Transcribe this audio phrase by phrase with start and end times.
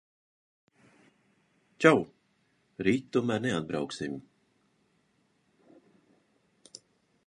[1.85, 1.99] Čau!
[2.87, 4.19] Rīt tomēr neatbrauksim.